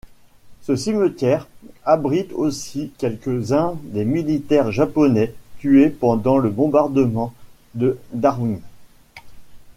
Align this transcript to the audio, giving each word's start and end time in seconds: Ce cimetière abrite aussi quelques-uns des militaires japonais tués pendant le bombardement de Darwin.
Ce 0.63 0.75
cimetière 0.75 1.47
abrite 1.85 2.33
aussi 2.33 2.91
quelques-uns 2.97 3.75
des 3.83 4.03
militaires 4.03 4.71
japonais 4.71 5.31
tués 5.59 5.91
pendant 5.91 6.39
le 6.39 6.49
bombardement 6.49 7.35
de 7.75 7.99
Darwin. 8.11 8.59